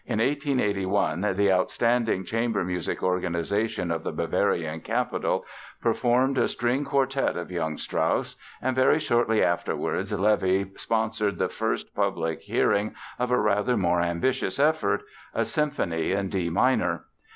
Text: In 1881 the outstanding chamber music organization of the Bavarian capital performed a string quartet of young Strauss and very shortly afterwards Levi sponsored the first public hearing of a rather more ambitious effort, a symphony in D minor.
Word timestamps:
In 0.07 0.17
1881 0.17 1.35
the 1.35 1.51
outstanding 1.51 2.25
chamber 2.25 2.63
music 2.63 3.03
organization 3.03 3.91
of 3.91 4.01
the 4.01 4.11
Bavarian 4.11 4.79
capital 4.79 5.45
performed 5.79 6.39
a 6.39 6.47
string 6.47 6.83
quartet 6.83 7.37
of 7.37 7.51
young 7.51 7.77
Strauss 7.77 8.35
and 8.63 8.75
very 8.75 8.97
shortly 8.97 9.43
afterwards 9.43 10.11
Levi 10.11 10.69
sponsored 10.75 11.37
the 11.37 11.49
first 11.49 11.93
public 11.93 12.41
hearing 12.41 12.95
of 13.19 13.29
a 13.29 13.37
rather 13.39 13.77
more 13.77 14.01
ambitious 14.01 14.59
effort, 14.59 15.03
a 15.35 15.45
symphony 15.45 16.13
in 16.13 16.29
D 16.29 16.49
minor. 16.49 17.05